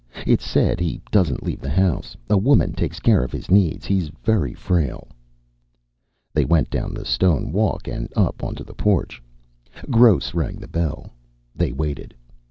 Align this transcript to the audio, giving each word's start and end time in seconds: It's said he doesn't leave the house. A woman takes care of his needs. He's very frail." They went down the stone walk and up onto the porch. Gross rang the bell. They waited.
It's 0.25 0.43
said 0.43 0.79
he 0.79 0.99
doesn't 1.11 1.43
leave 1.43 1.61
the 1.61 1.69
house. 1.69 2.17
A 2.27 2.35
woman 2.35 2.73
takes 2.73 2.99
care 2.99 3.21
of 3.23 3.31
his 3.31 3.51
needs. 3.51 3.85
He's 3.85 4.07
very 4.23 4.51
frail." 4.55 5.09
They 6.33 6.43
went 6.43 6.71
down 6.71 6.95
the 6.95 7.05
stone 7.05 7.51
walk 7.51 7.87
and 7.87 8.11
up 8.15 8.43
onto 8.43 8.63
the 8.63 8.73
porch. 8.73 9.21
Gross 9.91 10.33
rang 10.33 10.55
the 10.55 10.67
bell. 10.67 11.11
They 11.53 11.71
waited. 11.71 12.15